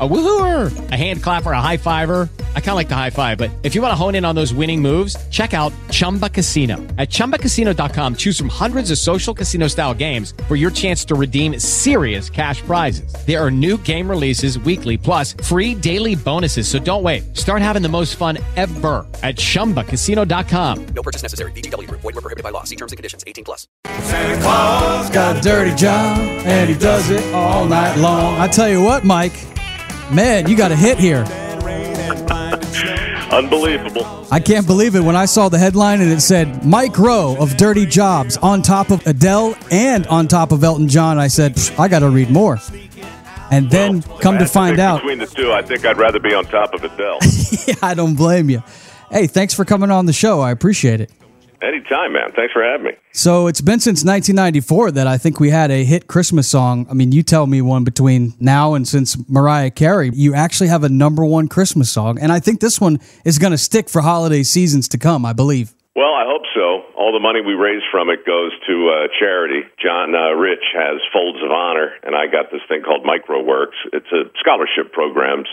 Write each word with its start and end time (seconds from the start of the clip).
A 0.00 0.08
woohooer, 0.08 0.90
a 0.90 0.96
hand 0.96 1.22
clapper, 1.22 1.52
a 1.52 1.60
high 1.60 1.76
fiver. 1.76 2.30
I 2.56 2.60
kind 2.60 2.70
of 2.70 2.76
like 2.76 2.88
the 2.88 2.96
high 2.96 3.10
five, 3.10 3.36
but 3.36 3.50
if 3.62 3.74
you 3.74 3.82
want 3.82 3.92
to 3.92 3.96
hone 3.96 4.14
in 4.14 4.24
on 4.24 4.34
those 4.34 4.54
winning 4.54 4.80
moves, 4.80 5.16
check 5.28 5.52
out 5.52 5.72
Chumba 5.90 6.30
Casino. 6.30 6.76
At 6.96 7.10
ChumbaCasino.com, 7.10 8.16
choose 8.16 8.38
from 8.38 8.48
hundreds 8.48 8.90
of 8.90 8.96
social 8.96 9.34
casino 9.34 9.68
style 9.68 9.92
games 9.92 10.32
for 10.48 10.56
your 10.56 10.70
chance 10.70 11.04
to 11.04 11.14
redeem 11.14 11.58
serious 11.58 12.30
cash 12.30 12.62
prizes. 12.62 13.12
There 13.26 13.38
are 13.38 13.50
new 13.50 13.76
game 13.78 14.08
releases 14.08 14.58
weekly, 14.58 14.96
plus 14.96 15.34
free 15.34 15.74
daily 15.74 16.14
bonuses. 16.14 16.66
So 16.66 16.78
don't 16.78 17.02
wait. 17.02 17.36
Start 17.36 17.60
having 17.60 17.82
the 17.82 17.90
most 17.90 18.16
fun 18.16 18.38
ever 18.56 19.06
at 19.22 19.36
ChumbaCasino.com. 19.36 20.86
No 20.86 21.02
purchase 21.02 21.22
necessary. 21.22 21.52
VGW. 21.52 21.88
Void 21.90 22.04
were 22.04 22.22
prohibited 22.22 22.42
by 22.42 22.50
law. 22.50 22.64
See 22.64 22.76
terms 22.76 22.92
and 22.92 22.96
conditions. 22.96 23.24
18 23.26 23.44
plus. 23.44 23.68
Santa 23.84 24.40
Claus 24.42 25.10
got 25.10 25.36
a 25.36 25.40
dirty 25.40 25.74
job, 25.76 26.18
and 26.18 26.68
he 26.70 26.78
does 26.78 27.10
it 27.10 27.34
all 27.34 27.64
night 27.66 27.96
long. 27.96 28.38
I 28.40 28.48
tell 28.48 28.68
you 28.68 28.82
what, 28.82 29.04
Mike. 29.04 29.32
Man, 30.10 30.48
you 30.48 30.56
got 30.56 30.72
a 30.72 30.76
hit 30.76 30.98
here. 30.98 31.24
Unbelievable. 33.32 34.26
I 34.30 34.40
can't 34.40 34.66
believe 34.66 34.94
it 34.94 35.00
when 35.00 35.16
I 35.16 35.24
saw 35.24 35.48
the 35.48 35.58
headline 35.58 36.02
and 36.02 36.12
it 36.12 36.20
said 36.20 36.66
Mike 36.66 36.98
Rowe 36.98 37.34
of 37.38 37.56
Dirty 37.56 37.86
Jobs 37.86 38.36
on 38.36 38.60
top 38.60 38.90
of 38.90 39.06
Adele 39.06 39.54
and 39.70 40.06
on 40.08 40.28
top 40.28 40.52
of 40.52 40.62
Elton 40.62 40.88
John. 40.88 41.18
I 41.18 41.28
said, 41.28 41.58
I 41.78 41.88
got 41.88 42.00
to 42.00 42.10
read 42.10 42.30
more. 42.30 42.58
And 43.50 43.70
then 43.70 44.00
well, 44.00 44.18
come 44.18 44.38
to 44.38 44.46
find 44.46 44.78
out. 44.78 45.00
Between 45.00 45.18
the 45.18 45.26
two, 45.26 45.52
I 45.52 45.62
think 45.62 45.86
I'd 45.86 45.96
rather 45.96 46.20
be 46.20 46.34
on 46.34 46.44
top 46.44 46.74
of 46.74 46.84
Adele. 46.84 47.18
yeah, 47.66 47.74
I 47.82 47.94
don't 47.94 48.14
blame 48.14 48.50
you. 48.50 48.62
Hey, 49.10 49.26
thanks 49.26 49.54
for 49.54 49.64
coming 49.64 49.90
on 49.90 50.06
the 50.06 50.12
show. 50.12 50.40
I 50.40 50.50
appreciate 50.50 51.00
it. 51.00 51.10
Anytime, 51.62 52.12
man. 52.12 52.32
Thanks 52.34 52.52
for 52.52 52.62
having 52.62 52.86
me. 52.86 52.92
So 53.12 53.46
it's 53.46 53.60
been 53.60 53.78
since 53.78 54.04
1994 54.04 54.92
that 54.92 55.06
I 55.06 55.16
think 55.16 55.38
we 55.38 55.50
had 55.50 55.70
a 55.70 55.84
hit 55.84 56.08
Christmas 56.08 56.48
song. 56.48 56.86
I 56.90 56.94
mean, 56.94 57.12
you 57.12 57.22
tell 57.22 57.46
me 57.46 57.62
one 57.62 57.84
between 57.84 58.34
now 58.40 58.74
and 58.74 58.86
since 58.86 59.16
Mariah 59.28 59.70
Carey, 59.70 60.10
you 60.12 60.34
actually 60.34 60.68
have 60.68 60.82
a 60.82 60.88
number 60.88 61.24
one 61.24 61.46
Christmas 61.46 61.90
song. 61.90 62.18
And 62.18 62.32
I 62.32 62.40
think 62.40 62.60
this 62.60 62.80
one 62.80 62.98
is 63.24 63.38
going 63.38 63.52
to 63.52 63.58
stick 63.58 63.88
for 63.88 64.02
holiday 64.02 64.42
seasons 64.42 64.88
to 64.88 64.98
come, 64.98 65.24
I 65.24 65.32
believe. 65.32 65.72
Well, 65.94 66.14
I 66.14 66.24
hope 66.24 66.42
so. 66.54 66.88
All 66.96 67.12
the 67.12 67.20
money 67.20 67.42
we 67.42 67.52
raise 67.52 67.82
from 67.92 68.08
it 68.08 68.24
goes 68.24 68.52
to 68.66 68.74
uh, 68.88 69.08
charity. 69.20 69.60
John 69.80 70.14
uh, 70.14 70.32
Rich 70.32 70.64
has 70.74 71.00
Folds 71.12 71.42
of 71.44 71.50
Honor, 71.50 71.92
and 72.02 72.16
I 72.16 72.26
got 72.26 72.50
this 72.50 72.62
thing 72.66 72.82
called 72.82 73.04
mikeroweWORKS. 73.04 73.92
It's 73.92 74.10
a 74.10 74.32
scholarship 74.40 74.92
programs, 74.92 75.48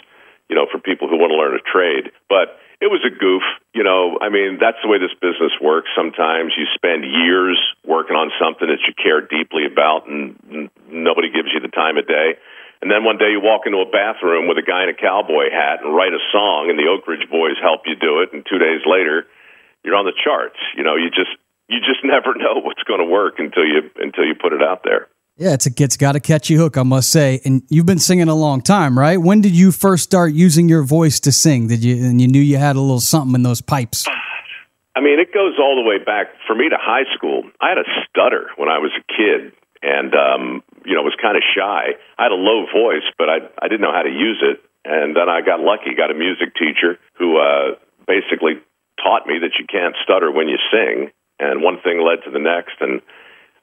you 0.50 0.56
know, 0.56 0.66
for 0.72 0.80
people 0.80 1.10
who 1.10 1.18
want 1.18 1.32
to 1.32 1.38
learn 1.38 1.56
a 1.56 1.64
trade. 1.64 2.12
But 2.30 2.56
it 2.80 2.88
was 2.88 3.04
a 3.04 3.12
goof. 3.12 3.44
You 3.76 3.84
know, 3.84 4.18
I 4.24 4.30
mean, 4.32 4.58
that's 4.60 4.80
the 4.82 4.88
way 4.88 5.00
this 5.00 5.14
business 5.20 5.52
works. 5.60 5.92
Sometimes 5.96 6.56
you 6.56 6.66
spend 6.76 7.04
years 7.04 7.60
working 7.84 8.16
on 8.16 8.32
something 8.40 8.68
that 8.68 8.80
you 8.88 8.96
care 8.96 9.20
deeply 9.20 9.68
about, 9.68 10.08
and 10.08 10.72
nobody 10.88 11.28
gives 11.28 11.52
you 11.52 11.60
the 11.60 11.72
time 11.72 12.00
of 12.00 12.08
day. 12.08 12.40
And 12.80 12.88
then 12.88 13.04
one 13.04 13.20
day 13.20 13.36
you 13.36 13.44
walk 13.44 13.68
into 13.68 13.84
a 13.84 13.90
bathroom 13.92 14.48
with 14.48 14.56
a 14.56 14.64
guy 14.64 14.88
in 14.88 14.90
a 14.90 14.96
cowboy 14.96 15.52
hat 15.52 15.84
and 15.84 15.92
write 15.92 16.16
a 16.16 16.24
song, 16.32 16.72
and 16.72 16.80
the 16.80 16.88
Oak 16.88 17.04
Ridge 17.04 17.28
Boys 17.28 17.60
help 17.60 17.84
you 17.84 18.00
do 18.00 18.24
it. 18.24 18.32
And 18.32 18.48
two 18.48 18.58
days 18.58 18.80
later, 18.88 19.28
you're 19.84 20.00
on 20.00 20.08
the 20.08 20.16
charts. 20.16 20.60
You 20.80 20.88
know, 20.88 20.96
you 20.96 21.12
just 21.12 21.36
you 21.68 21.84
just 21.84 22.00
never 22.08 22.32
know 22.34 22.64
what's 22.64 22.84
going 22.88 23.04
to 23.04 23.10
work 23.10 23.44
until 23.44 23.68
you 23.68 23.92
until 24.00 24.24
you 24.24 24.36
put 24.40 24.56
it 24.56 24.64
out 24.64 24.88
there. 24.88 25.12
Yeah, 25.40 25.54
it's 25.54 25.66
a 25.66 25.72
it's 25.78 25.96
got 25.96 26.18
a 26.18 26.20
catchy 26.20 26.56
hook, 26.56 26.76
I 26.76 26.84
must 26.84 27.10
say. 27.10 27.40
And 27.46 27.64
you've 27.70 27.86
been 27.86 28.00
singing 28.00 28.28
a 28.28 28.36
long 28.36 28.60
time, 28.60 29.00
right? 29.00 29.16
When 29.16 29.40
did 29.40 29.56
you 29.56 29.72
first 29.72 30.04
start 30.04 30.34
using 30.34 30.68
your 30.68 30.84
voice 30.84 31.22
to 31.22 31.32
sing? 31.32 31.68
Did 31.68 31.82
you 31.82 31.96
and 31.96 32.20
you 32.20 32.28
knew 32.28 32.42
you 32.42 32.58
had 32.58 32.76
a 32.76 32.82
little 32.82 33.00
something 33.00 33.34
in 33.36 33.44
those 33.44 33.62
pipes? 33.62 34.06
I 34.98 35.00
mean, 35.00 35.18
it 35.18 35.34
goes 35.34 35.56
all 35.58 35.80
the 35.82 35.88
way 35.88 35.98
back 35.98 36.36
for 36.46 36.54
me 36.56 36.68
to 36.68 36.76
high 36.76 37.08
school. 37.16 37.44
I 37.62 37.70
had 37.70 37.78
a 37.78 37.88
stutter 38.04 38.52
when 38.58 38.68
I 38.68 38.80
was 38.80 38.92
a 39.00 39.04
kid, 39.08 39.56
and 39.82 40.12
um, 40.14 40.62
you 40.84 40.94
know, 40.94 41.04
was 41.04 41.16
kind 41.22 41.38
of 41.38 41.44
shy. 41.56 41.96
I 42.20 42.24
had 42.24 42.34
a 42.34 42.36
low 42.36 42.68
voice, 42.68 43.08
but 43.18 43.30
I 43.30 43.40
I 43.64 43.70
didn't 43.70 43.80
know 43.80 43.96
how 43.96 44.04
to 44.04 44.12
use 44.12 44.44
it. 44.44 44.60
And 44.84 45.16
then 45.16 45.30
I 45.30 45.40
got 45.40 45.62
lucky, 45.62 45.96
got 45.96 46.12
a 46.12 46.20
music 46.20 46.52
teacher 46.60 47.00
who 47.16 47.40
uh, 47.40 47.80
basically 48.08 48.60
taught 49.00 49.24
me 49.26 49.40
that 49.40 49.56
you 49.56 49.64
can't 49.72 49.96
stutter 50.04 50.32
when 50.32 50.50
you 50.50 50.60
sing. 50.68 51.12
And 51.40 51.64
one 51.64 51.80
thing 51.80 52.04
led 52.04 52.28
to 52.28 52.32
the 52.32 52.44
next, 52.44 52.76
and 52.82 53.00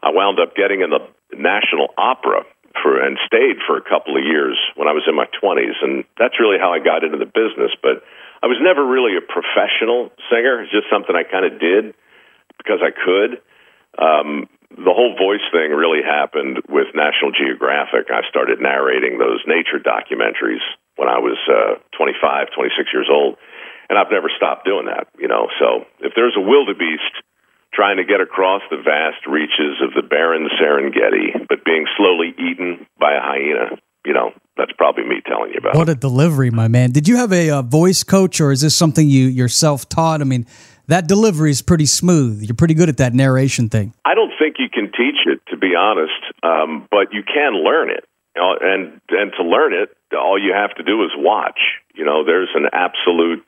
I 0.07 0.15
wound 0.15 0.39
up 0.39 0.55
getting 0.55 0.87
in 0.87 0.95
the 0.95 1.03
National 1.35 1.91
Opera 1.99 2.47
for 2.79 3.03
and 3.03 3.19
stayed 3.27 3.59
for 3.67 3.75
a 3.75 3.83
couple 3.83 4.15
of 4.15 4.23
years 4.23 4.55
when 4.79 4.87
I 4.87 4.95
was 4.95 5.03
in 5.11 5.19
my 5.19 5.27
20s 5.43 5.75
and 5.83 6.05
that's 6.15 6.39
really 6.39 6.63
how 6.63 6.71
I 6.71 6.79
got 6.79 7.03
into 7.03 7.19
the 7.19 7.27
business 7.27 7.75
but 7.83 8.07
I 8.39 8.47
was 8.47 8.63
never 8.63 8.85
really 8.87 9.17
a 9.19 9.25
professional 9.25 10.13
singer. 10.31 10.63
It's 10.63 10.71
just 10.71 10.87
something 10.93 11.17
I 11.17 11.25
kind 11.27 11.43
of 11.43 11.59
did 11.59 11.97
because 12.63 12.79
I 12.87 12.95
could. 12.95 13.43
Um 13.99 14.47
the 14.71 14.95
whole 14.95 15.17
voice 15.19 15.43
thing 15.51 15.73
really 15.73 16.05
happened 16.05 16.63
with 16.69 16.91
National 16.95 17.33
Geographic. 17.33 18.13
I 18.13 18.23
started 18.29 18.61
narrating 18.61 19.19
those 19.19 19.41
nature 19.47 19.81
documentaries 19.83 20.63
when 20.95 21.09
I 21.09 21.19
was 21.19 21.41
uh 21.51 21.83
25 21.99 22.55
26 22.55 22.95
years 22.95 23.11
old 23.11 23.41
and 23.91 23.99
I've 23.99 24.13
never 24.15 24.31
stopped 24.31 24.69
doing 24.69 24.87
that 24.87 25.11
you 25.19 25.27
know? 25.27 25.51
So 25.59 25.89
if 25.99 26.15
there's 26.15 26.39
a 26.39 26.45
wildebeest 26.45 27.26
trying 27.77 27.99
to 27.99 28.05
get 28.05 28.21
across 28.21 28.63
the 28.71 28.79
vast 28.79 29.27
reaches 29.29 29.77
of 29.85 29.93
the 29.95 30.03
barren 30.03 30.49
Serengeti, 30.59 31.47
but 31.49 31.65
being 31.65 31.85
slowly 31.97 32.35
eaten 32.39 32.87
by 32.99 33.13
a 33.13 33.21
hyena. 33.21 33.77
You 34.05 34.15
know, 34.15 34.31
that's 34.57 34.73
probably 34.79 35.05
me 35.05 35.21
telling 35.27 35.53
you 35.53 35.59
about. 35.59 35.77
What 35.77 35.89
it. 35.89 35.99
a 35.99 36.01
delivery, 36.01 36.51
my 36.51 36.69
man! 36.69 36.91
Did 36.91 37.07
you 37.07 37.17
have 37.17 37.33
a, 37.33 37.49
a 37.49 37.63
voice 37.63 38.03
coach, 38.03 38.41
or 38.41 38.51
is 38.53 38.63
this 38.63 38.75
something 38.75 39.09
you 39.09 39.27
yourself 39.27 39.89
taught? 39.89 40.21
I 40.21 40.25
mean, 40.25 40.47
that 40.87 41.07
delivery 41.09 41.51
is 41.51 41.61
pretty 41.61 41.87
smooth. 41.87 42.43
You're 42.43 42.55
pretty 42.55 42.75
good 42.75 42.89
at 42.89 42.97
that 42.99 43.15
narration 43.15 43.69
thing. 43.69 43.93
I 44.05 44.15
don't 44.15 44.33
think 44.39 44.57
you 44.59 44.69
can 44.73 44.87
teach 44.87 45.27
it, 45.27 45.41
to 45.51 45.57
be 45.57 45.75
honest, 45.77 46.23
um, 46.43 46.87
but 46.91 47.13
you 47.13 47.23
can 47.23 47.55
learn 47.55 47.91
it. 47.91 48.05
Know, 48.37 48.55
and 48.61 49.01
and 49.11 49.33
to 49.39 49.43
learn 49.43 49.73
it, 49.73 49.91
all 50.17 50.41
you 50.41 50.53
have 50.55 50.75
to 50.77 50.83
do 50.83 51.03
is 51.05 51.11
watch. 51.17 51.59
You 51.95 52.05
know, 52.05 52.25
there's 52.25 52.51
an 52.55 52.67
absolute 52.73 53.45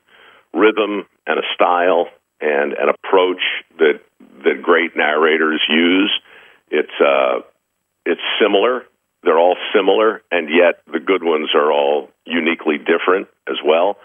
rhythm 0.53 1.07
and 1.27 1.39
a 1.39 1.43
style 1.55 2.09
and 2.41 2.73
an 2.73 2.89
approach 2.89 3.43
that 3.79 4.01
that 4.45 4.63
great 4.63 4.97
narrators 4.97 5.61
use. 5.69 6.13
It's 6.71 6.97
uh, 7.01 7.41
it's 8.07 8.21
similar. 8.41 8.85
They're 9.23 9.39
all 9.39 9.57
similar, 9.75 10.23
and 10.31 10.49
yet 10.49 10.81
the 10.91 11.01
good 11.01 11.25
ones 11.25 11.51
are 11.55 11.73
all 11.73 12.09
uniquely 12.25 12.79
different 12.79 13.29
as 13.49 13.57
well. 13.65 13.99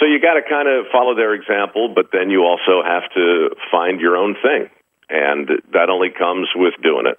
So 0.00 0.06
you 0.06 0.20
got 0.20 0.34
to 0.34 0.42
kind 0.42 0.68
of 0.68 0.86
follow 0.92 1.14
their 1.14 1.34
example, 1.34 1.92
but 1.94 2.06
then 2.12 2.30
you 2.30 2.42
also 2.42 2.82
have 2.84 3.04
to 3.14 3.54
find 3.70 4.00
your 4.00 4.16
own 4.16 4.34
thing, 4.42 4.68
and 5.08 5.48
that 5.72 5.88
only 5.88 6.10
comes 6.10 6.48
with 6.56 6.74
doing 6.82 7.06
it. 7.06 7.18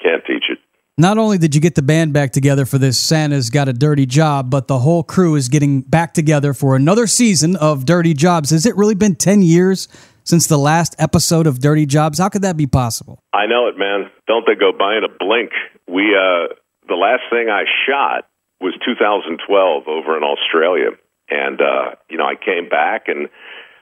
Can't 0.00 0.24
teach 0.24 0.44
it. 0.48 0.59
Not 1.00 1.16
only 1.16 1.38
did 1.38 1.54
you 1.54 1.62
get 1.62 1.76
the 1.76 1.82
band 1.82 2.12
back 2.12 2.30
together 2.30 2.66
for 2.66 2.76
this 2.76 2.98
Santa's 2.98 3.48
Got 3.48 3.70
a 3.70 3.72
Dirty 3.72 4.04
Job, 4.04 4.50
but 4.50 4.68
the 4.68 4.80
whole 4.80 5.02
crew 5.02 5.34
is 5.34 5.48
getting 5.48 5.80
back 5.80 6.12
together 6.12 6.52
for 6.52 6.76
another 6.76 7.06
season 7.06 7.56
of 7.56 7.86
Dirty 7.86 8.12
Jobs. 8.12 8.50
Has 8.50 8.66
it 8.66 8.76
really 8.76 8.94
been 8.94 9.16
10 9.16 9.40
years 9.40 9.88
since 10.24 10.46
the 10.46 10.58
last 10.58 10.94
episode 10.98 11.46
of 11.46 11.58
Dirty 11.58 11.86
Jobs? 11.86 12.18
How 12.18 12.28
could 12.28 12.42
that 12.42 12.58
be 12.58 12.66
possible? 12.66 13.18
I 13.32 13.46
know 13.46 13.68
it, 13.68 13.78
man. 13.78 14.10
Don't 14.26 14.44
they 14.46 14.54
go 14.54 14.72
by 14.76 14.98
in 14.98 15.04
a 15.04 15.08
blink? 15.08 15.52
We 15.88 16.12
uh 16.12 16.52
the 16.86 17.00
last 17.00 17.22
thing 17.30 17.48
I 17.48 17.64
shot 17.88 18.28
was 18.60 18.74
2012 18.84 19.88
over 19.88 20.18
in 20.18 20.22
Australia. 20.22 21.00
And 21.30 21.62
uh, 21.62 21.96
you 22.10 22.18
know, 22.18 22.26
I 22.26 22.34
came 22.36 22.68
back 22.68 23.08
and 23.08 23.30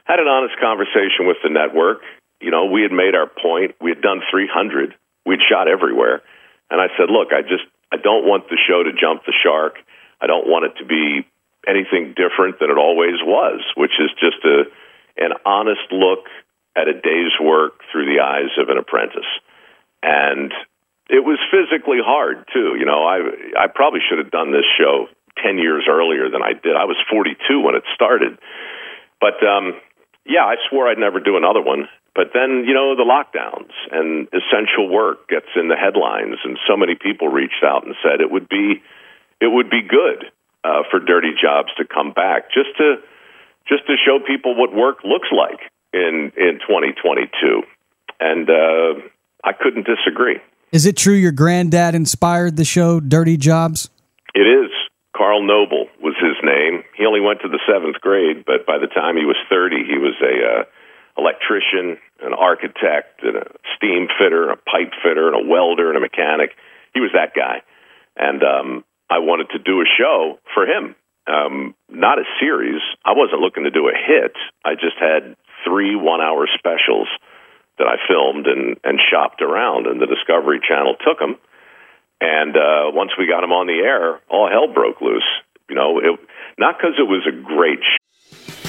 had 0.05 0.19
an 0.19 0.27
honest 0.27 0.55
conversation 0.61 1.27
with 1.27 1.35
the 1.43 1.49
network. 1.49 1.99
You 2.39 2.51
know, 2.51 2.67
we 2.67 2.81
had 2.81 2.93
made 2.93 3.13
our 3.13 3.27
point. 3.27 3.75
We 3.81 3.91
had 3.91 3.99
done 4.01 4.21
300. 4.31 4.95
We'd 5.25 5.43
shot 5.51 5.67
everywhere. 5.67 6.21
And 6.69 6.79
I 6.79 6.87
said, 6.97 7.09
"Look, 7.09 7.33
I 7.33 7.41
just 7.41 7.65
I 7.91 7.97
don't 7.97 8.25
want 8.25 8.49
the 8.49 8.57
show 8.57 8.83
to 8.83 8.91
jump 8.93 9.25
the 9.25 9.33
shark. 9.43 9.77
I 10.21 10.27
don't 10.27 10.47
want 10.47 10.65
it 10.65 10.77
to 10.79 10.85
be 10.85 11.25
anything 11.67 12.13
different 12.15 12.59
than 12.59 12.69
it 12.69 12.77
always 12.77 13.21
was, 13.23 13.61
which 13.75 13.93
is 13.99 14.09
just 14.19 14.43
a 14.45 14.65
an 15.17 15.33
honest 15.45 15.91
look 15.91 16.25
at 16.75 16.87
a 16.87 16.93
day's 16.93 17.35
work 17.41 17.81
through 17.91 18.05
the 18.05 18.21
eyes 18.21 18.55
of 18.57 18.69
an 18.69 18.77
apprentice. 18.77 19.27
And 20.01 20.53
it 21.09 21.25
was 21.25 21.39
physically 21.51 21.99
hard 21.99 22.45
too. 22.53 22.77
You 22.77 22.85
know, 22.85 23.03
I 23.03 23.65
I 23.65 23.67
probably 23.67 23.99
should 24.07 24.19
have 24.19 24.31
done 24.31 24.51
this 24.51 24.65
show 24.77 25.07
10 25.43 25.57
years 25.57 25.85
earlier 25.89 26.29
than 26.29 26.41
I 26.43 26.53
did. 26.53 26.75
I 26.75 26.85
was 26.85 26.97
42 27.09 27.59
when 27.59 27.75
it 27.75 27.83
started. 27.95 28.37
But 29.19 29.43
um 29.43 29.73
yeah, 30.25 30.45
I 30.45 30.55
swore 30.69 30.87
I'd 30.87 30.99
never 30.99 31.19
do 31.19 31.37
another 31.37 31.61
one, 31.61 31.89
But 32.19 32.31
then, 32.33 32.65
you 32.67 32.73
know, 32.73 32.99
the 32.99 33.07
lockdowns 33.07 33.71
and 33.95 34.27
essential 34.35 34.91
work 34.91 35.29
gets 35.29 35.47
in 35.55 35.69
the 35.69 35.79
headlines, 35.79 36.35
and 36.43 36.59
so 36.67 36.75
many 36.75 36.95
people 36.99 37.29
reached 37.29 37.63
out 37.63 37.85
and 37.85 37.95
said 38.03 38.19
it 38.19 38.29
would 38.29 38.49
be 38.49 38.83
it 39.39 39.47
would 39.47 39.69
be 39.69 39.79
good 39.81 40.25
uh, 40.65 40.83
for 40.91 40.99
dirty 40.99 41.31
jobs 41.41 41.69
to 41.77 41.87
come 41.87 42.11
back, 42.11 42.51
just 42.51 42.75
to 42.75 42.95
just 43.69 43.87
to 43.87 43.95
show 44.05 44.19
people 44.19 44.53
what 44.53 44.75
work 44.75 44.97
looks 45.05 45.29
like 45.31 45.71
in 45.93 46.33
in 46.35 46.59
2022. 46.59 47.63
And 48.19 48.49
uh, 48.49 48.99
I 49.45 49.53
couldn't 49.53 49.87
disagree. 49.87 50.41
Is 50.73 50.85
it 50.85 50.97
true 50.97 51.15
your 51.15 51.31
granddad 51.31 51.95
inspired 51.95 52.57
the 52.57 52.65
show 52.65 52.99
Dirty 52.99 53.37
Jobs? 53.37 53.89
It 54.35 54.43
is. 54.43 54.69
Carl 55.15 55.41
Noble 55.47 55.87
was 56.03 56.15
his 56.19 56.35
name. 56.43 56.83
He 56.97 57.05
only 57.05 57.21
went 57.21 57.39
to 57.43 57.47
the 57.47 57.59
seventh 57.63 58.01
grade, 58.01 58.43
but 58.45 58.67
by 58.67 58.77
the 58.77 58.87
time 58.87 59.15
he 59.15 59.23
was 59.23 59.37
30, 59.49 59.87
he 59.87 59.97
was 59.97 60.15
a 60.19 60.35
uh, 60.59 60.63
electrician, 61.19 61.99
an 62.23 62.33
architect, 62.33 63.21
and 63.23 63.35
a 63.35 63.45
steam 63.75 64.07
fitter, 64.17 64.49
and 64.49 64.57
a 64.57 64.61
pipe 64.63 64.95
fitter, 65.03 65.27
and 65.27 65.35
a 65.35 65.47
welder, 65.47 65.89
and 65.89 65.97
a 65.97 66.01
mechanic. 66.01 66.55
He 66.93 66.99
was 66.99 67.11
that 67.13 67.35
guy. 67.35 67.61
And 68.15 68.41
um, 68.43 68.83
I 69.09 69.19
wanted 69.19 69.49
to 69.51 69.59
do 69.59 69.81
a 69.81 69.85
show 69.85 70.39
for 70.53 70.65
him. 70.65 70.95
Um, 71.27 71.75
not 71.89 72.17
a 72.17 72.23
series. 72.39 72.81
I 73.05 73.13
wasn't 73.13 73.41
looking 73.41 73.63
to 73.65 73.71
do 73.71 73.87
a 73.87 73.93
hit. 73.93 74.33
I 74.65 74.73
just 74.73 74.97
had 74.99 75.35
three 75.65 75.95
one 75.95 76.21
hour 76.21 76.47
specials 76.57 77.07
that 77.77 77.87
I 77.87 77.95
filmed 78.07 78.47
and, 78.47 78.77
and 78.83 78.99
shopped 79.11 79.41
around, 79.41 79.87
and 79.87 80.01
the 80.01 80.07
Discovery 80.07 80.59
Channel 80.59 80.95
took 81.05 81.19
them. 81.19 81.37
And 82.21 82.55
uh, 82.57 82.91
once 82.91 83.11
we 83.17 83.27
got 83.27 83.41
them 83.41 83.53
on 83.55 83.67
the 83.67 83.79
air, 83.79 84.19
all 84.27 84.49
hell 84.49 84.67
broke 84.67 85.01
loose. 85.01 85.27
You 85.69 85.75
know, 85.75 85.99
it, 85.99 86.19
not 86.57 86.77
because 86.77 86.99
it 86.99 87.07
was 87.07 87.23
a 87.27 87.31
great. 87.31 87.79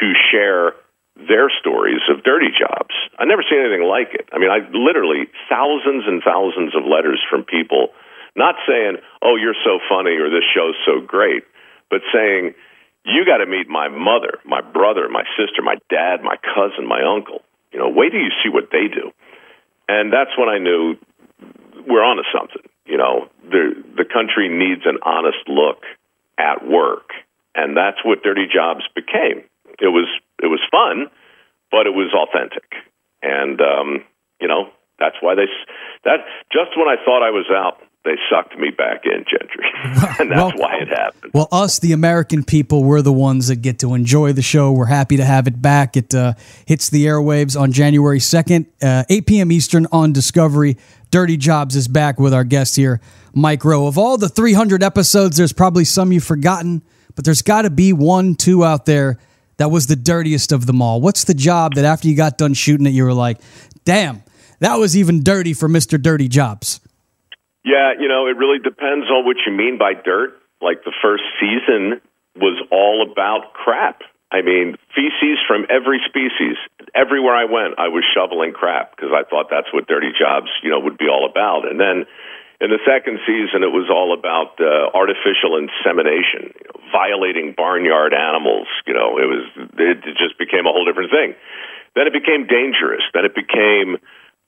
to 0.00 0.12
share 0.30 0.74
their 1.26 1.50
stories 1.58 2.02
of 2.06 2.22
dirty 2.22 2.54
jobs. 2.54 2.94
I 3.18 3.26
never 3.26 3.42
seen 3.42 3.58
anything 3.58 3.82
like 3.82 4.14
it. 4.14 4.30
I 4.30 4.38
mean, 4.38 4.50
I 4.50 4.62
literally 4.70 5.26
thousands 5.50 6.06
and 6.06 6.22
thousands 6.22 6.78
of 6.78 6.86
letters 6.86 7.18
from 7.28 7.42
people 7.42 7.90
not 8.36 8.54
saying, 8.68 8.98
"Oh, 9.20 9.34
you're 9.34 9.58
so 9.64 9.80
funny" 9.88 10.14
or 10.16 10.30
"This 10.30 10.44
show's 10.54 10.76
so 10.86 11.00
great," 11.00 11.42
but 11.90 12.02
saying, 12.12 12.54
"You 13.04 13.24
got 13.24 13.38
to 13.38 13.46
meet 13.46 13.68
my 13.68 13.88
mother, 13.88 14.38
my 14.44 14.60
brother, 14.60 15.08
my 15.08 15.24
sister, 15.36 15.60
my 15.62 15.76
dad, 15.90 16.22
my 16.22 16.36
cousin, 16.36 16.86
my 16.86 17.02
uncle." 17.02 17.42
You 17.72 17.80
know, 17.80 17.88
wait 17.88 18.12
till 18.12 18.20
you 18.20 18.30
see 18.42 18.48
what 18.48 18.70
they 18.70 18.86
do. 18.86 19.12
And 19.88 20.12
that's 20.12 20.36
when 20.38 20.48
I 20.48 20.58
knew 20.58 20.96
we're 21.86 22.04
onto 22.04 22.22
something. 22.30 22.62
You 22.86 22.98
know, 22.98 23.28
the 23.42 23.74
the 23.96 24.04
country 24.04 24.48
needs 24.48 24.86
an 24.86 24.98
honest 25.02 25.48
look 25.48 25.82
at 26.38 26.64
work, 26.64 27.10
and 27.56 27.76
that's 27.76 28.04
what 28.04 28.22
Dirty 28.22 28.46
Jobs 28.46 28.86
became 28.94 29.42
it 29.80 29.88
was 29.88 30.08
it 30.42 30.46
was 30.46 30.60
fun, 30.70 31.10
but 31.70 31.86
it 31.86 31.94
was 31.94 32.12
authentic, 32.14 32.70
and 33.22 33.60
um, 33.60 34.04
you 34.40 34.48
know 34.48 34.70
that's 34.98 35.16
why 35.20 35.34
they 35.34 35.46
that 36.04 36.20
just 36.52 36.76
when 36.76 36.88
I 36.88 36.96
thought 37.04 37.22
I 37.22 37.30
was 37.30 37.46
out, 37.54 37.80
they 38.04 38.16
sucked 38.30 38.58
me 38.58 38.70
back 38.70 39.02
in, 39.04 39.24
Gentry, 39.24 39.64
and 40.20 40.30
that's 40.30 40.38
well, 40.38 40.52
why 40.56 40.76
it 40.80 40.88
happened. 40.88 41.32
Well, 41.34 41.48
us, 41.52 41.78
the 41.78 41.92
American 41.92 42.44
people, 42.44 42.84
we're 42.84 43.02
the 43.02 43.12
ones 43.12 43.48
that 43.48 43.56
get 43.56 43.78
to 43.80 43.94
enjoy 43.94 44.32
the 44.32 44.42
show. 44.42 44.72
We're 44.72 44.86
happy 44.86 45.16
to 45.16 45.24
have 45.24 45.46
it 45.46 45.60
back. 45.60 45.96
It 45.96 46.14
uh, 46.14 46.34
hits 46.66 46.90
the 46.90 47.06
airwaves 47.06 47.58
on 47.58 47.72
January 47.72 48.18
2nd, 48.18 48.66
uh, 48.82 49.04
8 49.08 49.26
p.m. 49.26 49.52
Eastern 49.52 49.86
on 49.92 50.12
Discovery. 50.12 50.76
Dirty 51.10 51.36
Jobs 51.36 51.74
is 51.74 51.88
back 51.88 52.18
with 52.18 52.34
our 52.34 52.44
guest 52.44 52.76
here, 52.76 53.00
Mike 53.34 53.64
Rowe. 53.64 53.86
Of 53.86 53.96
all 53.98 54.18
the 54.18 54.28
300 54.28 54.82
episodes, 54.82 55.36
there's 55.36 55.52
probably 55.52 55.84
some 55.84 56.12
you've 56.12 56.24
forgotten, 56.24 56.82
but 57.14 57.24
there's 57.24 57.42
got 57.42 57.62
to 57.62 57.70
be 57.70 57.92
one, 57.92 58.34
two 58.34 58.64
out 58.64 58.84
there 58.84 59.18
that 59.58 59.70
was 59.70 59.86
the 59.86 59.96
dirtiest 59.96 60.50
of 60.50 60.66
them 60.66 60.80
all? 60.80 61.00
What's 61.00 61.24
the 61.24 61.34
job 61.34 61.74
that 61.74 61.84
after 61.84 62.08
you 62.08 62.16
got 62.16 62.38
done 62.38 62.54
shooting 62.54 62.86
it, 62.86 62.90
you 62.90 63.04
were 63.04 63.12
like, 63.12 63.38
damn, 63.84 64.22
that 64.60 64.76
was 64.76 64.96
even 64.96 65.22
dirty 65.22 65.52
for 65.52 65.68
Mr. 65.68 66.00
Dirty 66.00 66.28
Jobs? 66.28 66.80
Yeah, 67.64 67.92
you 67.98 68.08
know, 68.08 68.26
it 68.26 68.36
really 68.38 68.58
depends 68.58 69.06
on 69.10 69.26
what 69.26 69.36
you 69.46 69.52
mean 69.52 69.78
by 69.78 69.92
dirt. 69.94 70.38
Like 70.60 70.84
the 70.84 70.94
first 71.02 71.22
season 71.38 72.00
was 72.34 72.58
all 72.70 73.06
about 73.10 73.52
crap. 73.52 74.02
I 74.30 74.42
mean, 74.42 74.76
feces 74.94 75.38
from 75.46 75.66
every 75.70 76.00
species. 76.04 76.56
Everywhere 76.94 77.34
I 77.34 77.44
went, 77.44 77.78
I 77.78 77.88
was 77.88 78.04
shoveling 78.14 78.52
crap 78.52 78.94
because 78.94 79.10
I 79.12 79.24
thought 79.28 79.48
that's 79.50 79.72
what 79.72 79.86
dirty 79.86 80.12
jobs, 80.12 80.48
you 80.62 80.70
know, 80.70 80.80
would 80.80 80.98
be 80.98 81.08
all 81.08 81.28
about. 81.28 81.68
And 81.68 81.80
then 81.80 82.04
in 82.60 82.70
the 82.70 82.82
second 82.84 83.20
season, 83.24 83.62
it 83.62 83.72
was 83.72 83.88
all 83.88 84.12
about 84.12 84.58
uh, 84.60 84.90
artificial 84.92 85.56
insemination, 85.56 86.52
you 86.58 86.66
know, 86.68 86.77
violating 86.92 87.54
barnyard 87.56 88.12
animals. 88.14 88.68
You 88.86 88.94
know, 88.94 89.18
it 89.18 89.28
was 89.28 89.44
it 89.78 90.02
just 90.16 90.38
became 90.38 90.66
a 90.66 90.72
whole 90.72 90.84
different 90.84 91.10
thing. 91.10 91.34
Then 91.94 92.06
it 92.06 92.12
became 92.12 92.46
dangerous. 92.46 93.02
Then 93.12 93.24
it 93.24 93.34
became 93.34 93.98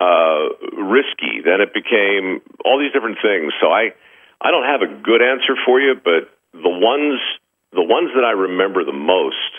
uh, 0.01 0.55
risky. 0.77 1.45
Then 1.45 1.61
it 1.61 1.75
became 1.75 2.41
all 2.65 2.79
these 2.79 2.93
different 2.93 3.19
things. 3.23 3.53
So 3.61 3.69
I 3.69 3.93
I 4.41 4.51
don't 4.51 4.65
have 4.65 4.83
a 4.83 4.91
good 5.03 5.21
answer 5.23 5.55
for 5.67 5.81
you, 5.81 5.95
but 5.95 6.31
the 6.53 6.73
ones 6.73 7.21
the 7.73 7.83
ones 7.83 8.11
that 8.15 8.25
I 8.25 8.33
remember 8.33 8.85
the 8.85 8.97
most 8.97 9.53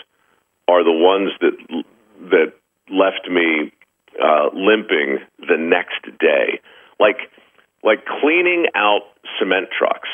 are 0.68 0.84
the 0.84 0.92
ones 0.92 1.30
that 1.40 1.84
that 2.30 2.52
left 2.90 3.28
me 3.28 3.72
uh, 4.20 4.50
limping 4.52 5.18
the 5.38 5.56
next 5.58 6.02
day. 6.18 6.60
Like 7.00 7.30
like 7.82 8.04
cleaning 8.06 8.66
out 8.74 9.02
cement 9.38 9.68
trucks. 9.76 10.08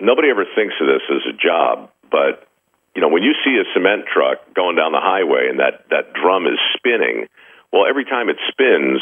Nobody 0.00 0.30
ever 0.30 0.44
thinks 0.54 0.74
of 0.80 0.86
this 0.86 1.02
as 1.10 1.22
a 1.26 1.36
job, 1.36 1.90
but 2.10 2.48
you 2.94 3.02
know, 3.02 3.08
when 3.08 3.22
you 3.22 3.34
see 3.44 3.54
a 3.54 3.66
cement 3.74 4.06
truck 4.12 4.42
going 4.54 4.74
down 4.74 4.90
the 4.92 5.00
highway 5.00 5.48
and 5.48 5.60
that 5.60 5.86
that 5.90 6.12
drum 6.14 6.46
is 6.46 6.58
spinning, 6.74 7.28
well, 7.72 7.86
every 7.88 8.04
time 8.04 8.28
it 8.28 8.36
spins, 8.50 9.00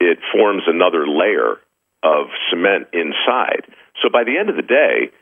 it 0.00 0.18
forms 0.32 0.64
another 0.66 1.06
layer 1.06 1.60
of 2.02 2.26
cement 2.50 2.88
inside. 2.92 3.62
So 4.02 4.10
by 4.10 4.24
the 4.24 4.38
end 4.38 4.50
of 4.50 4.56
the 4.56 4.66
day, 4.66 5.14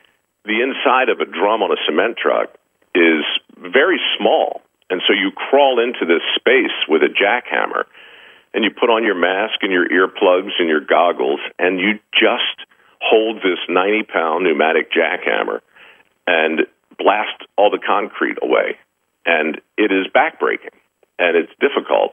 the 0.44 0.64
inside 0.64 1.12
of 1.12 1.20
a 1.20 1.28
drum 1.28 1.60
on 1.60 1.72
a 1.72 1.80
cement 1.84 2.16
truck 2.16 2.56
is 2.94 3.24
very 3.58 4.00
small. 4.16 4.62
And 4.88 5.02
so 5.06 5.12
you 5.12 5.30
crawl 5.30 5.78
into 5.78 6.06
this 6.08 6.24
space 6.36 6.74
with 6.88 7.02
a 7.02 7.12
jackhammer 7.12 7.84
and 8.54 8.64
you 8.64 8.70
put 8.70 8.90
on 8.90 9.04
your 9.04 9.14
mask 9.14 9.60
and 9.62 9.70
your 9.70 9.86
earplugs 9.86 10.56
and 10.58 10.68
your 10.68 10.80
goggles, 10.80 11.38
and 11.58 11.78
you 11.78 12.00
just 12.12 12.66
hold 13.00 13.36
this 13.38 13.58
90 13.68 14.02
pound 14.12 14.44
pneumatic 14.44 14.90
jackhammer 14.90 15.60
and 16.26 16.66
blast 17.00 17.48
all 17.56 17.70
the 17.72 17.80
concrete 17.80 18.36
away. 18.42 18.76
And 19.24 19.60
it 19.76 19.88
is 19.90 20.06
backbreaking 20.12 20.76
and 21.18 21.36
it's 21.36 21.52
difficult 21.60 22.12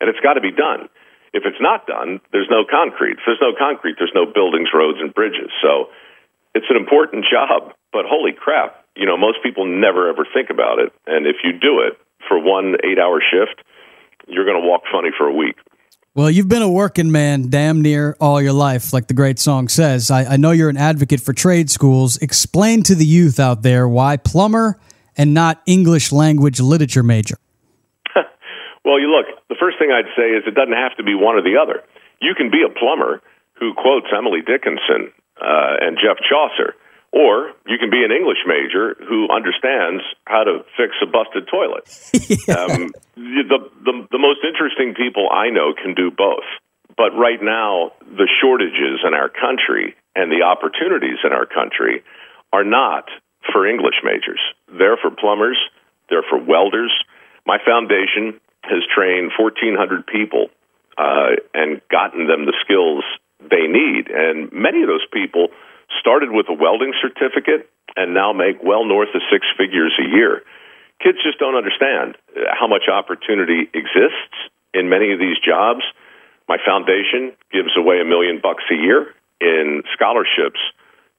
and 0.00 0.08
it's 0.08 0.22
got 0.22 0.34
to 0.34 0.40
be 0.40 0.54
done. 0.54 0.88
If 1.34 1.44
it's 1.44 1.60
not 1.60 1.86
done, 1.86 2.20
there's 2.32 2.48
no 2.48 2.64
concrete. 2.64 3.18
If 3.18 3.26
there's 3.26 3.42
no 3.42 3.52
concrete, 3.52 3.96
there's 3.98 4.14
no 4.14 4.24
buildings, 4.24 4.70
roads, 4.72 4.98
and 5.02 5.12
bridges. 5.12 5.50
So 5.60 5.90
it's 6.54 6.70
an 6.70 6.76
important 6.76 7.26
job, 7.26 7.74
but 7.92 8.06
holy 8.06 8.32
crap, 8.32 8.84
you 8.96 9.06
know, 9.06 9.16
most 9.16 9.42
people 9.42 9.66
never 9.66 10.08
ever 10.08 10.26
think 10.26 10.50
about 10.50 10.78
it. 10.78 10.92
And 11.06 11.26
if 11.26 11.36
you 11.44 11.52
do 11.52 11.84
it 11.84 11.98
for 12.26 12.38
one 12.38 12.76
eight 12.82 12.98
hour 12.98 13.20
shift, 13.20 13.60
you're 14.26 14.46
going 14.46 14.60
to 14.60 14.66
walk 14.66 14.82
funny 14.90 15.10
for 15.16 15.26
a 15.26 15.34
week. 15.34 15.56
Well, 16.18 16.32
you've 16.32 16.48
been 16.48 16.62
a 16.62 16.68
working 16.68 17.12
man 17.12 17.48
damn 17.48 17.80
near 17.80 18.16
all 18.18 18.42
your 18.42 18.52
life, 18.52 18.92
like 18.92 19.06
the 19.06 19.14
great 19.14 19.38
song 19.38 19.68
says. 19.68 20.10
I, 20.10 20.24
I 20.24 20.36
know 20.36 20.50
you're 20.50 20.68
an 20.68 20.76
advocate 20.76 21.20
for 21.20 21.32
trade 21.32 21.70
schools. 21.70 22.16
Explain 22.16 22.82
to 22.90 22.96
the 22.96 23.06
youth 23.06 23.38
out 23.38 23.62
there 23.62 23.86
why 23.86 24.16
plumber 24.16 24.80
and 25.16 25.32
not 25.32 25.62
English 25.64 26.10
language 26.10 26.58
literature 26.58 27.04
major? 27.04 27.38
well, 28.84 28.98
you 28.98 29.06
look, 29.14 29.26
the 29.48 29.54
first 29.60 29.78
thing 29.78 29.92
I'd 29.92 30.10
say 30.16 30.34
is 30.34 30.42
it 30.44 30.56
doesn't 30.56 30.74
have 30.74 30.96
to 30.96 31.04
be 31.04 31.14
one 31.14 31.36
or 31.36 31.42
the 31.42 31.54
other. 31.54 31.84
You 32.20 32.34
can 32.34 32.50
be 32.50 32.66
a 32.66 32.68
plumber 32.68 33.22
who 33.60 33.74
quotes 33.74 34.08
Emily 34.10 34.40
Dickinson 34.40 35.14
uh, 35.40 35.86
and 35.86 35.98
Jeff 36.02 36.18
Chaucer, 36.28 36.74
or 37.12 37.52
you 37.66 37.78
can 37.78 37.90
be 37.90 38.04
an 38.04 38.12
English 38.12 38.44
major 38.46 38.94
who 39.08 39.28
understands 39.32 40.02
how 40.26 40.44
to 40.44 40.64
fix 40.76 40.92
a 41.02 41.06
busted 41.06 41.48
toilet. 41.48 41.88
yeah. 42.46 42.54
um, 42.54 42.92
the, 43.16 43.58
the 43.84 43.94
the 44.12 44.18
most 44.18 44.40
interesting 44.44 44.94
people 44.94 45.28
I 45.32 45.50
know 45.50 45.72
can 45.72 45.94
do 45.94 46.10
both. 46.10 46.46
But 46.96 47.14
right 47.14 47.38
now, 47.40 47.92
the 48.02 48.28
shortages 48.42 49.00
in 49.06 49.14
our 49.14 49.28
country 49.28 49.94
and 50.16 50.32
the 50.32 50.42
opportunities 50.42 51.22
in 51.22 51.32
our 51.32 51.46
country 51.46 52.02
are 52.52 52.64
not 52.64 53.06
for 53.52 53.66
English 53.66 54.02
majors. 54.02 54.40
They're 54.66 54.96
for 54.96 55.10
plumbers, 55.10 55.58
they're 56.10 56.26
for 56.28 56.38
welders. 56.38 56.92
My 57.46 57.58
foundation 57.64 58.40
has 58.62 58.82
trained 58.92 59.30
1,400 59.38 60.06
people 60.06 60.50
uh, 60.98 61.38
and 61.54 61.80
gotten 61.88 62.26
them 62.26 62.44
the 62.44 62.56
skills 62.64 63.04
they 63.40 63.70
need. 63.70 64.10
And 64.10 64.52
many 64.52 64.82
of 64.82 64.88
those 64.88 65.06
people 65.12 65.48
started 66.00 66.30
with 66.30 66.46
a 66.48 66.56
welding 66.56 66.92
certificate 67.00 67.68
and 67.96 68.12
now 68.14 68.32
make 68.32 68.62
well 68.62 68.84
north 68.84 69.08
of 69.14 69.22
six 69.32 69.46
figures 69.56 69.92
a 69.98 70.08
year. 70.08 70.42
Kids 71.00 71.18
just 71.22 71.38
don't 71.38 71.54
understand 71.54 72.16
how 72.52 72.66
much 72.66 72.90
opportunity 72.90 73.70
exists 73.72 74.36
in 74.74 74.88
many 74.88 75.12
of 75.12 75.18
these 75.18 75.38
jobs. 75.38 75.82
My 76.48 76.58
foundation 76.64 77.32
gives 77.52 77.76
away 77.76 78.00
a 78.00 78.04
million 78.04 78.40
bucks 78.42 78.64
a 78.70 78.74
year 78.74 79.14
in 79.40 79.82
scholarships 79.94 80.58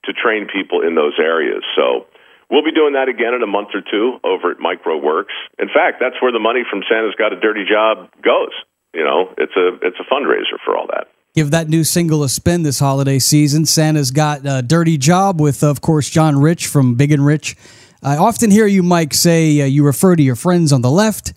to 0.05 0.13
train 0.13 0.47
people 0.51 0.81
in 0.81 0.95
those 0.95 1.15
areas. 1.19 1.63
So 1.75 2.07
we'll 2.49 2.63
be 2.63 2.75
doing 2.75 2.93
that 2.93 3.07
again 3.07 3.33
in 3.33 3.43
a 3.43 3.47
month 3.47 3.69
or 3.73 3.81
two 3.81 4.19
over 4.23 4.51
at 4.51 4.57
mikeroweWORKS. 4.57 5.33
In 5.59 5.69
fact, 5.69 6.01
that's 6.01 6.19
where 6.21 6.31
the 6.31 6.43
money 6.43 6.63
from 6.69 6.83
Santa's 6.89 7.15
Got 7.15 7.33
a 7.33 7.39
Dirty 7.39 7.63
Job 7.63 8.11
goes. 8.21 8.51
You 8.93 9.03
know, 9.03 9.33
it's 9.37 9.53
a 9.55 9.77
it's 9.85 9.99
a 10.01 10.07
fundraiser 10.09 10.57
for 10.65 10.75
all 10.75 10.87
that. 10.87 11.07
Give 11.35 11.51
that 11.51 11.69
new 11.69 11.83
single 11.83 12.23
a 12.23 12.29
spin 12.29 12.63
this 12.63 12.79
holiday 12.79 13.19
season. 13.19 13.65
Santa's 13.65 14.09
got 14.09 14.41
a 14.45 14.61
dirty 14.63 14.97
job 14.97 15.39
with, 15.39 15.63
of 15.63 15.79
course, 15.79 16.09
John 16.09 16.39
Rich 16.39 16.67
from 16.67 16.95
Big 16.95 17.11
and 17.11 17.23
Rich. 17.23 17.55
I 18.01 18.17
often 18.17 18.49
hear 18.49 18.65
you, 18.65 18.81
Mike, 18.81 19.13
say 19.13 19.61
uh, 19.61 19.65
you 19.65 19.85
refer 19.85 20.15
to 20.15 20.23
your 20.23 20.35
friends 20.35 20.73
on 20.73 20.81
the 20.81 20.89
left 20.89 21.33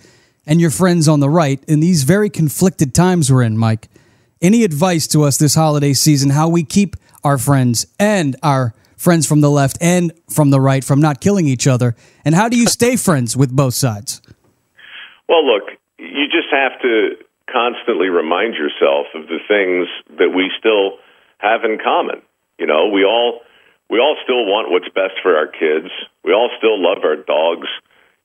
and 0.47 0.61
your 0.61 0.71
friends 0.71 1.09
on 1.09 1.21
the 1.21 1.29
right 1.29 1.63
in 1.69 1.81
these 1.81 2.05
very 2.05 2.31
conflicted 2.31 2.95
times 2.95 3.31
we're 3.31 3.43
in, 3.43 3.59
Mike. 3.59 3.89
Any 4.41 4.65
advice 4.65 5.07
to 5.09 5.25
us 5.25 5.37
this 5.37 5.55
holiday 5.55 5.93
season 5.93 6.31
how 6.31 6.49
we 6.49 6.65
keep 6.65 6.97
our 7.23 7.37
friends 7.37 7.87
and 7.99 8.35
our 8.43 8.75
friends 8.97 9.27
from 9.27 9.41
the 9.41 9.51
left 9.51 9.77
and 9.81 10.13
from 10.31 10.51
the 10.51 10.61
right 10.61 10.83
from 10.83 11.01
not 11.01 11.21
killing 11.21 11.47
each 11.47 11.67
other? 11.67 11.95
And 12.25 12.35
how 12.35 12.49
do 12.49 12.57
you 12.57 12.67
stay 12.67 12.97
friends 12.97 13.37
with 13.37 13.55
both 13.55 13.75
sides? 13.75 14.23
Well, 15.29 15.45
look, 15.47 15.65
you 15.99 16.27
just 16.27 16.49
have 16.51 16.81
to 16.83 17.11
constantly 17.53 18.09
remind 18.09 18.55
yourself 18.55 19.07
of 19.15 19.29
the 19.29 19.39
things 19.47 19.89
that 20.19 20.33
we 20.35 20.51
still 20.59 20.99
have 21.39 21.65
in 21.65 21.79
common. 21.79 22.23
You 22.59 22.67
know, 22.67 22.89
we 22.89 23.05
all 23.05 23.41
we 23.91 23.99
all 23.99 24.17
still 24.25 24.47
want 24.47 24.71
what's 24.71 24.89
best 24.95 25.21
for 25.23 25.37
our 25.37 25.47
kids. 25.47 25.93
We 26.25 26.33
all 26.33 26.49
still 26.57 26.81
love 26.81 27.05
our 27.05 27.17
dogs. 27.17 27.69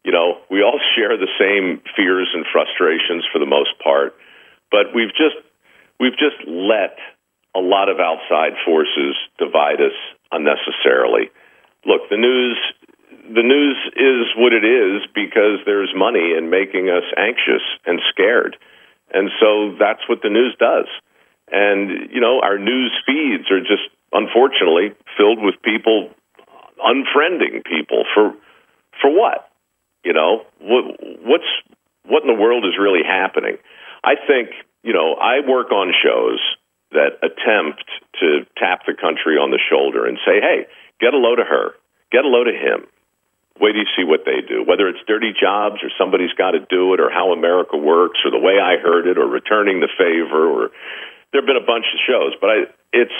You 0.03 0.11
know, 0.11 0.39
we 0.49 0.63
all 0.63 0.79
share 0.95 1.17
the 1.17 1.27
same 1.37 1.81
fears 1.95 2.29
and 2.33 2.45
frustrations 2.51 3.27
for 3.31 3.39
the 3.39 3.49
most 3.49 3.75
part, 3.83 4.15
but 4.71 4.95
we've 4.95 5.11
just 5.11 5.35
we've 5.99 6.17
just 6.17 6.39
let 6.47 6.95
a 7.55 7.59
lot 7.59 7.89
of 7.89 7.99
outside 7.99 8.53
forces 8.63 9.17
divide 9.37 9.81
us 9.81 9.97
unnecessarily. 10.31 11.31
Look, 11.85 12.09
the 12.09 12.17
news 12.17 12.57
the 13.27 13.43
news 13.43 13.75
is 13.95 14.31
what 14.37 14.53
it 14.53 14.63
is 14.63 15.03
because 15.13 15.59
there's 15.65 15.91
money 15.95 16.31
in 16.37 16.49
making 16.49 16.87
us 16.87 17.03
anxious 17.17 17.63
and 17.85 17.99
scared. 18.09 18.55
And 19.13 19.29
so 19.39 19.75
that's 19.79 20.01
what 20.09 20.21
the 20.21 20.29
news 20.29 20.55
does. 20.59 20.87
And 21.51 22.11
you 22.11 22.19
know, 22.19 22.41
our 22.41 22.57
news 22.57 22.91
feeds 23.05 23.49
are 23.51 23.59
just 23.59 23.87
unfortunately 24.11 24.95
filled 25.17 25.39
with 25.41 25.55
people 25.63 26.09
unfriending 26.79 27.63
people 27.65 28.03
for 28.13 28.33
for 29.01 29.09
what? 29.09 29.49
You 30.03 30.13
know, 30.13 30.43
what 30.59 30.83
what's 31.23 31.51
what 32.05 32.23
in 32.23 32.27
the 32.27 32.39
world 32.39 32.65
is 32.65 32.77
really 32.79 33.03
happening? 33.05 33.57
I 34.03 34.15
think 34.15 34.49
you 34.83 34.93
know, 34.93 35.15
I 35.15 35.39
work 35.47 35.71
on 35.71 35.93
shows 36.03 36.39
that 36.91 37.19
attempt 37.19 37.83
to 38.19 38.45
tap 38.57 38.81
the 38.87 38.93
country 38.93 39.35
on 39.35 39.51
the 39.51 39.59
shoulder 39.59 40.05
and 40.05 40.17
say, 40.25 40.39
hey, 40.39 40.67
get 41.01 41.13
a 41.13 41.17
load 41.17 41.39
of 41.39 41.47
her, 41.47 41.75
get 42.11 42.23
a 42.23 42.27
load 42.27 42.47
of 42.47 42.55
him. 42.55 42.87
Wait 43.59 43.73
do 43.73 43.79
you 43.79 43.89
see 43.97 44.03
what 44.03 44.21
they 44.25 44.41
do, 44.45 44.63
whether 44.63 44.87
it's 44.87 44.99
dirty 45.07 45.33
jobs 45.33 45.81
or 45.81 45.89
somebody's 45.97 46.33
got 46.37 46.51
to 46.51 46.61
do 46.69 46.93
it 46.93 46.99
or 46.99 47.09
how 47.09 47.31
America 47.33 47.77
works 47.77 48.19
or 48.23 48.31
the 48.31 48.39
way 48.39 48.59
I 48.61 48.77
heard 48.77 49.07
it 49.07 49.17
or 49.17 49.25
returning 49.25 49.79
the 49.79 49.89
favor 49.97 50.45
or 50.45 50.69
there 51.31 51.41
have 51.41 51.47
been 51.47 51.57
a 51.59 51.65
bunch 51.65 51.85
of 51.91 51.99
shows, 52.07 52.33
but 52.39 52.49
I, 52.49 52.57
it's 52.93 53.19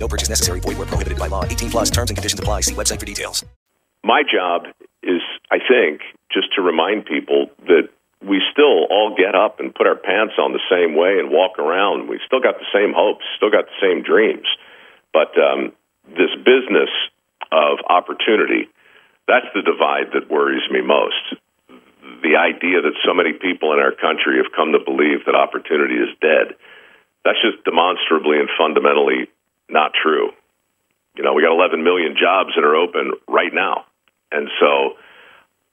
No 0.00 0.08
purchase 0.08 0.30
necessary. 0.30 0.60
Void 0.60 0.78
where 0.78 0.86
prohibited 0.86 1.18
by 1.18 1.28
law. 1.28 1.44
18 1.44 1.70
plus 1.70 1.90
terms 1.90 2.10
and 2.10 2.16
conditions 2.16 2.40
apply. 2.40 2.62
See 2.62 2.74
website 2.74 2.98
for 2.98 3.06
details. 3.06 3.44
My 4.02 4.22
job 4.24 4.64
is, 5.02 5.20
I 5.52 5.58
think, 5.60 6.00
just 6.32 6.48
to 6.56 6.62
remind 6.62 7.04
people 7.04 7.50
that 7.68 7.92
we 8.24 8.40
still 8.52 8.88
all 8.88 9.14
get 9.16 9.34
up 9.34 9.60
and 9.60 9.74
put 9.74 9.86
our 9.86 9.96
pants 9.96 10.34
on 10.40 10.52
the 10.52 10.64
same 10.72 10.96
way 10.96 11.20
and 11.20 11.30
walk 11.30 11.58
around. 11.58 12.08
We've 12.08 12.24
still 12.24 12.40
got 12.40 12.56
the 12.56 12.68
same 12.72 12.92
hopes, 12.96 13.24
still 13.36 13.52
got 13.52 13.68
the 13.68 13.80
same 13.80 14.02
dreams. 14.02 14.48
But 15.12 15.36
um, 15.36 15.72
this 16.08 16.32
business 16.44 16.88
of 17.52 17.84
opportunity, 17.88 18.72
that's 19.28 19.48
the 19.52 19.60
divide 19.60 20.16
that 20.16 20.32
worries 20.32 20.64
me 20.70 20.80
most. 20.80 21.36
The 22.24 22.40
idea 22.40 22.80
that 22.80 22.96
so 23.04 23.12
many 23.12 23.32
people 23.32 23.72
in 23.72 23.80
our 23.80 23.92
country 23.92 24.40
have 24.40 24.52
come 24.52 24.72
to 24.72 24.80
believe 24.80 25.24
that 25.24 25.36
opportunity 25.36 25.96
is 25.96 26.12
dead. 26.20 26.56
That's 27.24 27.40
just 27.40 27.64
demonstrably 27.64 28.40
and 28.40 28.48
fundamentally 28.56 29.28
not 29.70 29.92
true. 29.94 30.30
You 31.16 31.24
know, 31.24 31.34
we 31.34 31.42
got 31.42 31.52
11 31.52 31.82
million 31.82 32.14
jobs 32.18 32.50
that 32.56 32.64
are 32.64 32.76
open 32.76 33.12
right 33.28 33.52
now. 33.52 33.84
And 34.30 34.48
so 34.60 34.96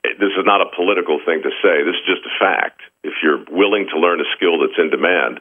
this 0.04 0.34
is 0.34 0.44
not 0.44 0.60
a 0.60 0.70
political 0.74 1.20
thing 1.24 1.42
to 1.42 1.50
say. 1.62 1.82
This 1.84 1.94
is 1.94 2.06
just 2.06 2.26
a 2.26 2.34
fact. 2.38 2.80
If 3.02 3.14
you're 3.22 3.44
willing 3.50 3.86
to 3.94 3.98
learn 3.98 4.20
a 4.20 4.28
skill 4.36 4.60
that's 4.60 4.78
in 4.78 4.90
demand, 4.90 5.40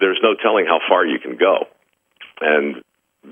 there's 0.00 0.20
no 0.22 0.34
telling 0.34 0.66
how 0.66 0.80
far 0.88 1.06
you 1.06 1.18
can 1.18 1.36
go. 1.36 1.68
And 2.40 2.82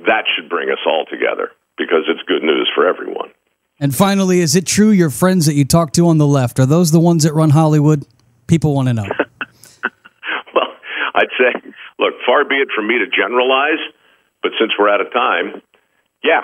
that 0.07 0.25
should 0.35 0.49
bring 0.49 0.71
us 0.71 0.81
all 0.87 1.05
together 1.09 1.53
because 1.77 2.05
it's 2.09 2.23
good 2.27 2.43
news 2.43 2.71
for 2.75 2.87
everyone. 2.87 3.31
And 3.81 3.95
finally, 3.95 4.41
is 4.41 4.55
it 4.55 4.67
true 4.67 4.91
your 4.91 5.11
friends 5.11 5.47
that 5.47 5.55
you 5.55 5.65
talk 5.65 5.93
to 5.95 6.09
on 6.09 6.19
the 6.19 6.27
left 6.27 6.59
are 6.59 6.67
those 6.67 6.91
the 6.91 7.01
ones 7.01 7.25
that 7.25 7.35
run 7.35 7.51
Hollywood? 7.51 8.07
People 8.47 8.75
want 8.75 8.89
to 8.89 8.95
know. 8.95 9.03
well, 10.55 10.71
I'd 11.15 11.33
say, 11.39 11.73
look, 11.99 12.15
far 12.25 12.45
be 12.45 12.57
it 12.57 12.69
from 12.75 12.87
me 12.87 12.99
to 12.99 13.07
generalize, 13.07 13.81
but 14.45 14.53
since 14.61 14.73
we're 14.79 14.91
out 14.91 15.01
of 15.01 15.11
time, 15.13 15.63
yeah, 16.23 16.43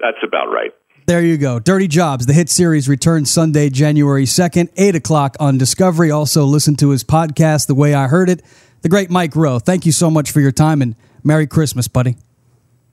that's 0.00 0.18
about 0.22 0.52
right. 0.52 0.72
There 1.06 1.22
you 1.22 1.38
go. 1.38 1.60
Dirty 1.60 1.86
Jobs, 1.86 2.26
the 2.26 2.32
hit 2.32 2.50
series, 2.50 2.88
returns 2.88 3.30
Sunday, 3.30 3.70
January 3.70 4.24
2nd, 4.24 4.70
8 4.76 4.96
o'clock 4.96 5.36
on 5.38 5.56
Discovery. 5.56 6.10
Also, 6.10 6.44
listen 6.44 6.74
to 6.76 6.90
his 6.90 7.04
podcast, 7.04 7.68
The 7.68 7.76
Way 7.76 7.94
I 7.94 8.08
Heard 8.08 8.28
It. 8.28 8.42
The 8.82 8.88
great 8.88 9.08
Mike 9.08 9.36
Rowe. 9.36 9.60
Thank 9.60 9.86
you 9.86 9.92
so 9.92 10.10
much 10.10 10.32
for 10.32 10.40
your 10.40 10.50
time 10.50 10.82
and 10.82 10.96
Merry 11.22 11.46
Christmas, 11.46 11.86
buddy. 11.86 12.16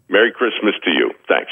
Merry 0.09 0.31
Christmas 0.31 0.75
to 0.85 0.91
you. 0.91 1.11
Thanks. 1.27 1.51